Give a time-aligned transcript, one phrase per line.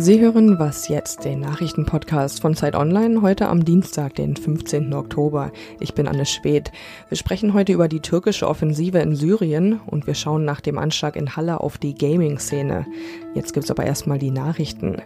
[0.00, 4.94] Sie hören Was jetzt, den Nachrichtenpodcast von Zeit Online, heute am Dienstag, den 15.
[4.94, 5.50] Oktober.
[5.80, 6.70] Ich bin Anne Schwedt.
[7.08, 11.16] Wir sprechen heute über die türkische Offensive in Syrien und wir schauen nach dem Anschlag
[11.16, 12.86] in Halle auf die Gaming-Szene.
[13.38, 14.96] Jetzt gibt's aber erstmal die Nachrichten.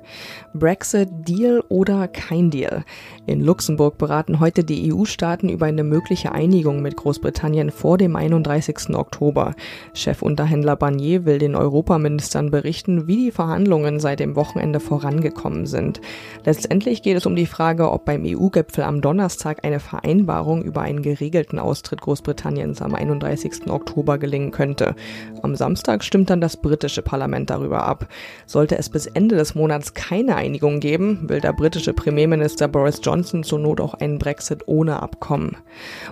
[0.55, 2.83] Brexit, Deal oder kein Deal?
[3.27, 8.95] In Luxemburg beraten heute die EU-Staaten über eine mögliche Einigung mit Großbritannien vor dem 31.
[8.95, 9.55] Oktober.
[9.93, 16.01] Chefunterhändler Barnier will den Europaministern berichten, wie die Verhandlungen seit dem Wochenende vorangekommen sind.
[16.47, 21.03] Letztendlich geht es um die Frage, ob beim EU-Gipfel am Donnerstag eine Vereinbarung über einen
[21.03, 23.69] geregelten Austritt Großbritanniens am 31.
[23.69, 24.95] Oktober gelingen könnte.
[25.43, 28.09] Am Samstag stimmt dann das britische Parlament darüber ab.
[28.47, 33.43] Sollte es bis Ende des Monats keine Einigung geben, will der britische Premierminister Boris Johnson
[33.43, 35.57] zur Not auch einen Brexit ohne Abkommen.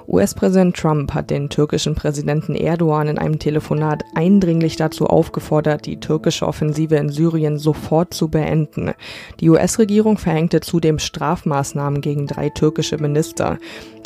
[0.08, 6.46] US-Präsident Trump hat den türkischen Präsidenten Erdogan in einem Telefonat eindringlich dazu aufgefordert, die türkische
[6.46, 8.92] Offensive in Syrien sofort zu beenden.
[9.40, 13.58] Die US-Regierung verhängte zudem Strafmaßnahmen gegen drei türkische Minister.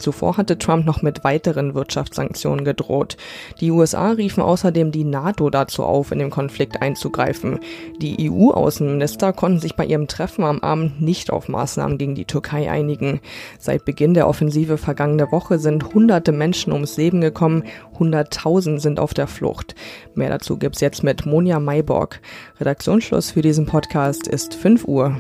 [0.05, 3.16] Zuvor hatte Trump noch mit weiteren Wirtschaftssanktionen gedroht.
[3.60, 7.58] Die USA riefen außerdem die NATO dazu auf, in den Konflikt einzugreifen.
[8.02, 12.70] Die EU-Außenminister konnten sich bei ihrem Treffen am Abend nicht auf Maßnahmen gegen die Türkei
[12.70, 13.20] einigen.
[13.58, 17.64] Seit Beginn der Offensive vergangene Woche sind hunderte Menschen ums Leben gekommen,
[17.98, 19.75] hunderttausend sind auf der Flucht.
[20.14, 22.20] Mehr dazu gibt's jetzt mit Monja Mayborg.
[22.60, 25.16] Redaktionsschluss für diesen Podcast ist 5 Uhr.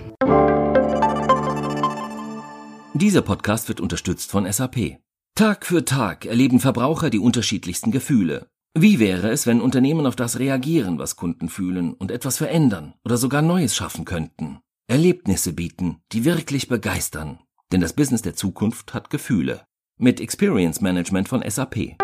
[2.96, 4.98] Dieser Podcast wird unterstützt von SAP.
[5.34, 8.46] Tag für Tag erleben Verbraucher die unterschiedlichsten Gefühle.
[8.72, 13.16] Wie wäre es, wenn Unternehmen auf das reagieren, was Kunden fühlen und etwas verändern oder
[13.16, 14.60] sogar Neues schaffen könnten?
[14.86, 17.40] Erlebnisse bieten, die wirklich begeistern.
[17.72, 19.62] Denn das Business der Zukunft hat Gefühle.
[19.98, 21.96] Mit Experience Management von SAP.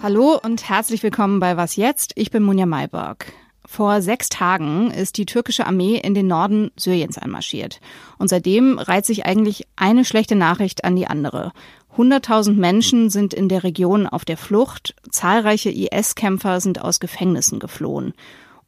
[0.00, 2.12] Hallo und herzlich willkommen bei Was jetzt?
[2.14, 3.26] Ich bin Munja Mayberg.
[3.66, 7.80] Vor sechs Tagen ist die türkische Armee in den Norden Syriens einmarschiert.
[8.16, 11.52] Und seitdem reiht sich eigentlich eine schlechte Nachricht an die andere.
[11.96, 18.14] Hunderttausend Menschen sind in der Region auf der Flucht, zahlreiche IS-Kämpfer sind aus Gefängnissen geflohen.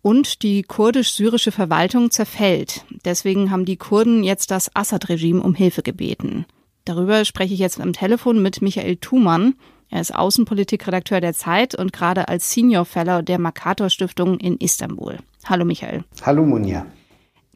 [0.03, 2.85] Und die kurdisch-syrische Verwaltung zerfällt.
[3.05, 6.47] Deswegen haben die Kurden jetzt das Assad-Regime um Hilfe gebeten.
[6.85, 9.55] Darüber spreche ich jetzt am Telefon mit Michael Thumann.
[9.91, 15.17] Er ist Außenpolitikredakteur der Zeit und gerade als Senior Fellow der Makator Stiftung in Istanbul.
[15.45, 16.05] Hallo Michael.
[16.23, 16.85] Hallo Munja.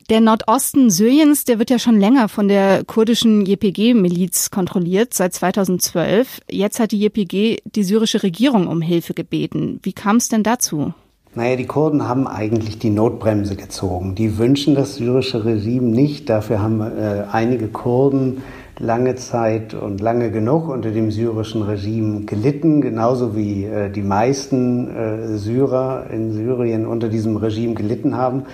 [0.08, 6.40] Der Nordosten Syriens, der wird ja schon länger von der kurdischen JPG-Miliz kontrolliert, seit 2012.
[6.50, 9.78] Jetzt hat die JPG die syrische Regierung um Hilfe gebeten.
[9.82, 10.92] Wie kam es denn dazu?
[11.34, 14.14] Naja, die Kurden haben eigentlich die Notbremse gezogen.
[14.14, 16.28] Die wünschen das syrische Regime nicht.
[16.28, 18.42] Dafür haben äh, einige Kurden
[18.82, 24.90] lange Zeit und lange genug unter dem syrischen Regime gelitten, genauso wie äh, die meisten
[24.90, 28.44] äh, Syrer in Syrien unter diesem Regime gelitten haben.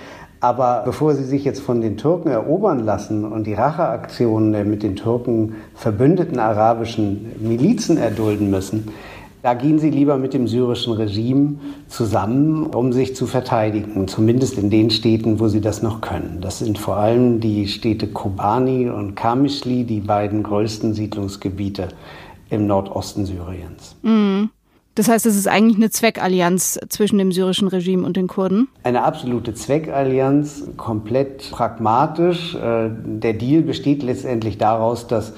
[0.41, 4.83] Aber bevor sie sich jetzt von den Türken erobern lassen und die Racheaktionen der mit
[4.83, 8.89] den Türken verbündeten arabischen Milizen erdulden müssen,
[9.43, 14.71] da gehen sie lieber mit dem syrischen Regime zusammen, um sich zu verteidigen, zumindest in
[14.71, 16.39] den Städten, wo sie das noch können.
[16.41, 21.89] Das sind vor allem die Städte Kobani und Kamischli, die beiden größten Siedlungsgebiete
[22.51, 23.97] im Nordosten Syriens.
[24.03, 24.51] Mhm.
[24.99, 28.67] Das heißt, es ist eigentlich eine Zweckallianz zwischen dem syrischen Regime und den Kurden?
[28.83, 32.57] Eine absolute Zweckallianz, komplett pragmatisch.
[32.57, 35.35] Äh, der Deal besteht letztendlich daraus, dass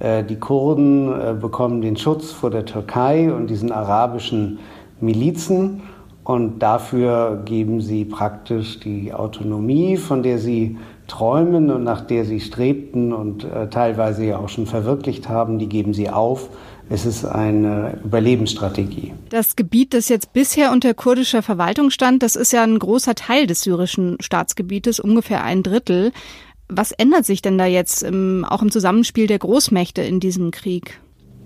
[0.00, 4.58] die Kurden äh, bekommen den Schutz vor der Türkei und diesen arabischen
[5.00, 5.82] Milizen
[6.28, 10.76] und dafür geben sie praktisch die Autonomie, von der sie
[11.06, 15.70] träumen und nach der sie strebten und äh, teilweise ja auch schon verwirklicht haben, die
[15.70, 16.50] geben sie auf.
[16.90, 19.14] Es ist eine Überlebensstrategie.
[19.30, 23.46] Das Gebiet, das jetzt bisher unter kurdischer Verwaltung stand, das ist ja ein großer Teil
[23.46, 26.12] des syrischen Staatsgebietes, ungefähr ein Drittel.
[26.68, 31.00] Was ändert sich denn da jetzt im, auch im Zusammenspiel der Großmächte in diesem Krieg?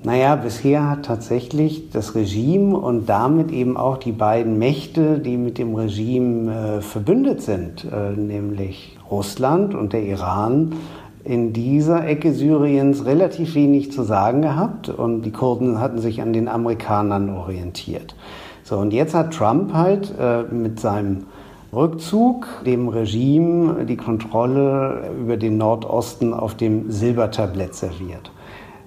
[0.05, 5.58] Naja, bisher hat tatsächlich das Regime und damit eben auch die beiden Mächte, die mit
[5.58, 10.75] dem Regime äh, verbündet sind, äh, nämlich Russland und der Iran,
[11.23, 16.32] in dieser Ecke Syriens relativ wenig zu sagen gehabt und die Kurden hatten sich an
[16.32, 18.17] den Amerikanern orientiert.
[18.64, 21.26] So, und jetzt hat Trump halt äh, mit seinem
[21.75, 28.31] Rückzug dem Regime die Kontrolle über den Nordosten auf dem Silbertablett serviert.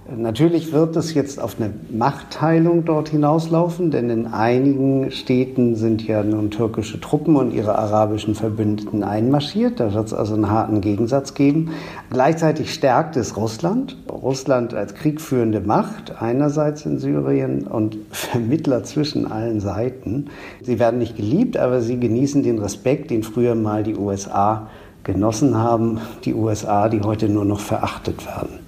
[0.07, 6.21] Natürlich wird es jetzt auf eine Machtteilung dort hinauslaufen, denn in einigen Städten sind ja
[6.21, 9.79] nun türkische Truppen und ihre arabischen Verbündeten einmarschiert.
[9.79, 11.71] Da wird es also einen harten Gegensatz geben.
[12.11, 13.97] Gleichzeitig stärkt es Russland.
[14.07, 20.27] Russland als kriegführende Macht einerseits in Syrien und Vermittler zwischen allen Seiten.
[20.61, 24.67] Sie werden nicht geliebt, aber sie genießen den Respekt, den früher mal die USA
[25.03, 25.99] genossen haben.
[26.25, 28.64] Die USA, die heute nur noch verachtet werden.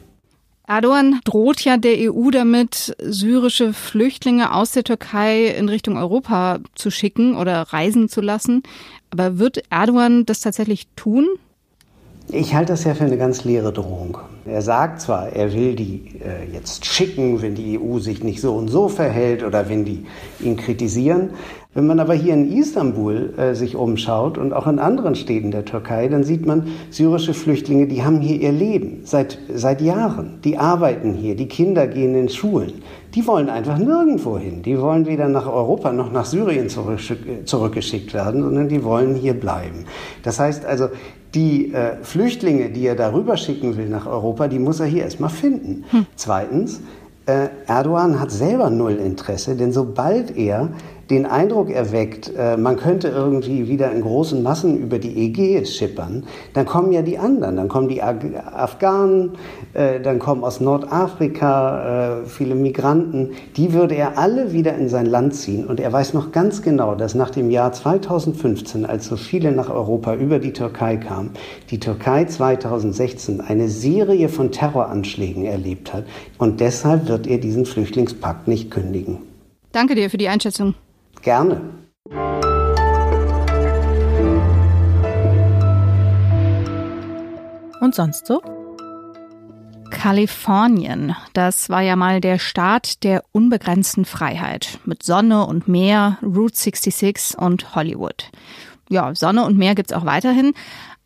[0.67, 6.91] Erdogan droht ja der EU damit, syrische Flüchtlinge aus der Türkei in Richtung Europa zu
[6.91, 8.63] schicken oder reisen zu lassen.
[9.09, 11.27] Aber wird Erdogan das tatsächlich tun?
[12.29, 14.17] Ich halte das ja für eine ganz leere Drohung.
[14.45, 18.53] Er sagt zwar, er will die äh, jetzt schicken, wenn die EU sich nicht so
[18.53, 20.05] und so verhält oder wenn die
[20.41, 21.29] ihn kritisieren,
[21.73, 25.65] wenn man aber hier in Istanbul äh, sich umschaut und auch in anderen Städten der
[25.65, 30.39] Türkei, dann sieht man syrische Flüchtlinge, die haben hier ihr Leben seit, seit Jahren.
[30.43, 32.73] Die arbeiten hier, die Kinder gehen in Schulen.
[33.13, 34.63] Die wollen einfach nirgendwo hin.
[34.63, 36.99] Die wollen weder nach Europa noch nach Syrien zurück,
[37.45, 39.85] zurückgeschickt werden, sondern die wollen hier bleiben.
[40.23, 40.87] Das heißt also,
[41.35, 45.29] die äh, Flüchtlinge, die er darüber schicken will nach Europa, die muss er hier erstmal
[45.29, 45.83] finden.
[45.91, 46.05] Hm.
[46.15, 46.81] Zweitens,
[47.27, 50.69] äh, Erdogan hat selber null Interesse, denn sobald er
[51.09, 56.25] den Eindruck erweckt, äh, man könnte irgendwie wieder in großen Massen über die Ägäis schippern,
[56.53, 59.31] dann kommen ja die anderen, dann kommen die Afghanen,
[59.73, 65.05] äh, dann kommen aus Nordafrika äh, viele Migranten, die würde er alle wieder in sein
[65.05, 65.65] Land ziehen.
[65.65, 69.69] Und er weiß noch ganz genau, dass nach dem Jahr 2015, als so viele nach
[69.69, 71.31] Europa über die Türkei kamen,
[71.69, 76.03] die Türkei 2016 eine Serie von Terroranschlägen erlebt hat.
[76.37, 79.19] Und deshalb wird er diesen Flüchtlingspakt nicht kündigen.
[79.71, 80.73] Danke dir für die Einschätzung.
[81.21, 81.61] Gerne.
[87.79, 88.41] Und sonst so?
[89.91, 96.57] Kalifornien, das war ja mal der Staat der unbegrenzten Freiheit mit Sonne und Meer, Route
[96.57, 98.29] 66 und Hollywood.
[98.89, 100.53] Ja, Sonne und Meer gibt's auch weiterhin,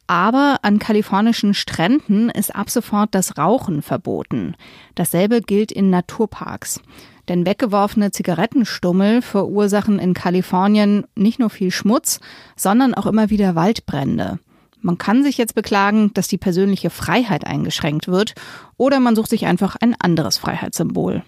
[0.07, 4.55] aber an kalifornischen Stränden ist ab sofort das Rauchen verboten.
[4.95, 6.81] Dasselbe gilt in Naturparks.
[7.27, 12.19] Denn weggeworfene Zigarettenstummel verursachen in Kalifornien nicht nur viel Schmutz,
[12.55, 14.39] sondern auch immer wieder Waldbrände.
[14.79, 18.33] Man kann sich jetzt beklagen, dass die persönliche Freiheit eingeschränkt wird,
[18.77, 21.23] oder man sucht sich einfach ein anderes Freiheitssymbol.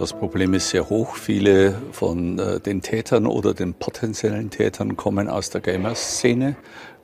[0.00, 1.16] Das Problem ist sehr hoch.
[1.16, 6.56] Viele von äh, den Tätern oder den potenziellen Tätern kommen aus der Gamer-Szene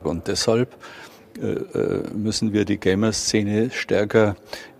[0.02, 0.78] und deshalb
[2.14, 4.36] müssen wir die Gamer-Szene stärker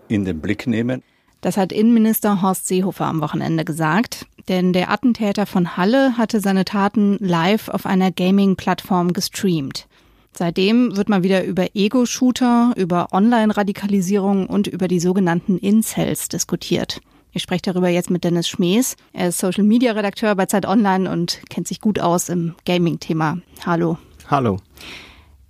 [0.08, 1.03] in den Blick nehmen.
[1.41, 6.64] Das hat Innenminister Horst Seehofer am Wochenende gesagt, denn der Attentäter von Halle hatte seine
[6.64, 9.87] Taten live auf einer Gaming-Plattform gestreamt.
[10.32, 17.00] Seitdem wird mal wieder über Ego-Shooter, über Online-Radikalisierung und über die sogenannten Incels diskutiert.
[17.32, 18.97] Ich spreche darüber jetzt mit Dennis Schmees.
[19.12, 23.38] Er ist Social-Media-Redakteur bei Zeit Online und kennt sich gut aus im Gaming-Thema.
[23.64, 23.99] Hallo.
[24.29, 24.58] Hallo.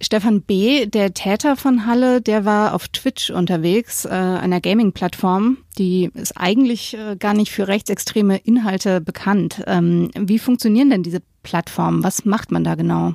[0.00, 5.58] Stefan B., der Täter von Halle, der war auf Twitch unterwegs, äh, einer Gaming-Plattform.
[5.78, 9.62] Die ist eigentlich äh, gar nicht für rechtsextreme Inhalte bekannt.
[9.66, 12.04] Ähm, wie funktionieren denn diese Plattformen?
[12.04, 13.14] Was macht man da genau?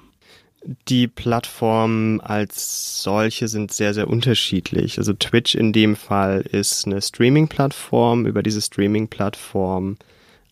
[0.87, 4.97] Die Plattformen als solche sind sehr, sehr unterschiedlich.
[4.97, 8.25] Also Twitch in dem Fall ist eine Streaming-Plattform.
[8.25, 9.97] Über diese Streaming-Plattform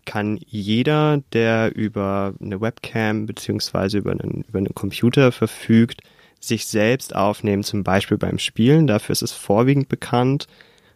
[0.06, 6.02] kann jeder, der über eine Webcam beziehungsweise über über einen Computer verfügt,
[6.40, 8.88] sich selbst aufnehmen, zum Beispiel beim Spielen.
[8.88, 10.48] Dafür ist es vorwiegend bekannt.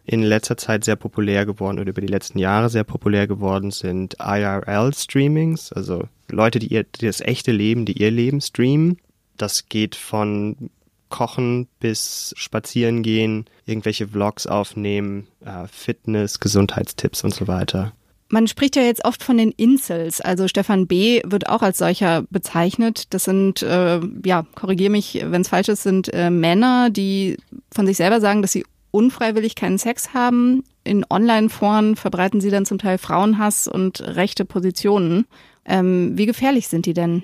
[0.06, 4.16] In letzter Zeit sehr populär geworden oder über die letzten Jahre sehr populär geworden sind
[4.20, 8.98] IRL-Streamings, also Leute, die, ihr, die das echte Leben, die ihr Leben streamen.
[9.36, 10.70] Das geht von
[11.08, 17.92] Kochen bis Spazieren gehen, irgendwelche Vlogs aufnehmen, äh, Fitness, Gesundheitstipps und so weiter.
[18.34, 20.20] Man spricht ja jetzt oft von den Incels.
[20.20, 21.22] Also Stefan B.
[21.24, 23.04] wird auch als solcher bezeichnet.
[23.10, 27.36] Das sind, äh, ja, korrigier mich, wenn es falsch ist, sind äh, Männer, die
[27.72, 30.64] von sich selber sagen, dass sie unfreiwillig keinen Sex haben.
[30.82, 35.26] In Online-Foren verbreiten sie dann zum Teil Frauenhass und rechte Positionen.
[35.64, 37.22] Ähm, wie gefährlich sind die denn?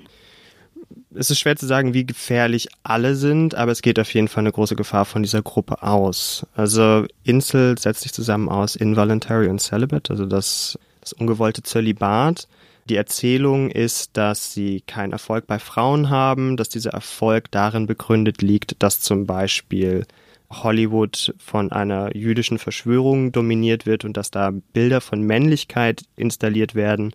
[1.13, 4.43] es ist schwer zu sagen, wie gefährlich alle sind, aber es geht auf jeden Fall
[4.43, 6.45] eine große Gefahr von dieser Gruppe aus.
[6.55, 12.47] Also Insel setzt sich zusammen aus Involuntary und Celibate, also das das ungewollte Zölibat.
[12.89, 18.41] Die Erzählung ist, dass sie keinen Erfolg bei Frauen haben, dass dieser Erfolg darin begründet
[18.41, 20.05] liegt, dass zum Beispiel
[20.49, 27.13] Hollywood von einer jüdischen Verschwörung dominiert wird und dass da Bilder von Männlichkeit installiert werden,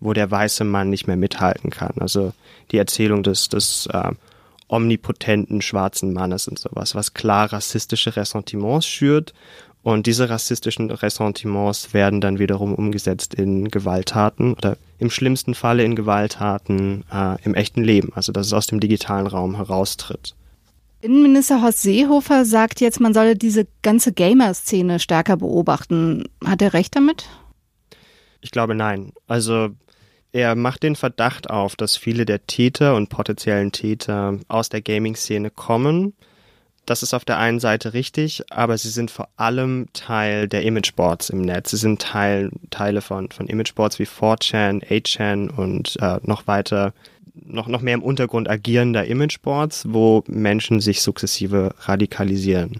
[0.00, 1.94] wo der weiße Mann nicht mehr mithalten kann.
[1.98, 2.32] Also
[2.70, 4.12] die Erzählung des, des äh,
[4.68, 9.34] omnipotenten schwarzen Mannes und sowas, was klar rassistische Ressentiments schürt.
[9.82, 15.96] Und diese rassistischen Ressentiments werden dann wiederum umgesetzt in Gewalttaten oder im schlimmsten Falle in
[15.96, 20.34] Gewalttaten äh, im echten Leben, also dass es aus dem digitalen Raum heraustritt.
[21.00, 26.24] Innenminister Horst Seehofer sagt jetzt, man solle diese ganze Gamer-Szene stärker beobachten.
[26.44, 27.26] Hat er recht damit?
[28.40, 29.12] Ich glaube nein.
[29.28, 29.68] Also
[30.32, 35.50] er macht den Verdacht auf, dass viele der Täter und potenziellen Täter aus der Gaming-Szene
[35.50, 36.14] kommen.
[36.88, 41.28] Das ist auf der einen Seite richtig, aber sie sind vor allem Teil der Imageboards
[41.28, 41.72] im Netz.
[41.72, 46.94] Sie sind Teil, Teile von, von Imageboards wie 4chan, 8chan und äh, noch weiter,
[47.34, 52.78] noch, noch mehr im Untergrund agierender Imageboards, wo Menschen sich sukzessive radikalisieren.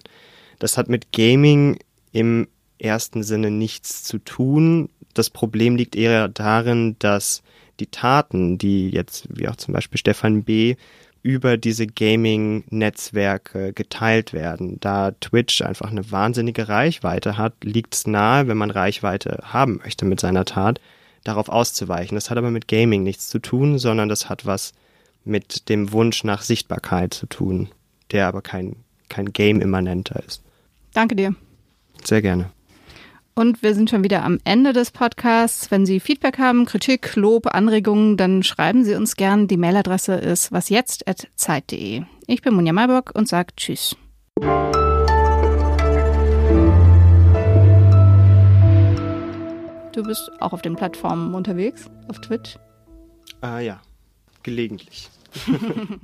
[0.59, 1.79] Das hat mit Gaming
[2.11, 2.49] im
[2.79, 4.89] ersten Sinne nichts zu tun.
[5.13, 7.43] Das Problem liegt eher darin, dass
[7.79, 10.77] die Taten, die jetzt, wie auch zum Beispiel Stefan B.,
[11.29, 14.81] über diese Gaming-Netzwerke geteilt werden.
[14.81, 20.07] Da Twitch einfach eine wahnsinnige Reichweite hat, liegt es nahe, wenn man Reichweite haben möchte
[20.07, 20.81] mit seiner Tat,
[21.25, 22.15] darauf auszuweichen.
[22.15, 24.73] Das hat aber mit Gaming nichts zu tun, sondern das hat was
[25.27, 27.69] mit dem Wunsch nach Sichtbarkeit zu tun,
[28.11, 28.77] der aber kein,
[29.11, 30.43] kein Game-immanenter ist.
[30.95, 31.35] Danke dir.
[32.05, 32.51] Sehr gerne.
[33.39, 35.71] Und wir sind schon wieder am Ende des Podcasts.
[35.71, 39.47] Wenn Sie Feedback haben, Kritik, Lob, Anregungen, dann schreiben Sie uns gern.
[39.47, 42.03] Die Mailadresse ist wasjetzt.zeit.de.
[42.27, 43.95] Ich bin Munja Malburg und sage Tschüss.
[49.93, 52.59] Du bist auch auf den Plattformen unterwegs, auf Twitch?
[53.41, 53.81] Ah ja,
[54.43, 55.11] gelegentlich.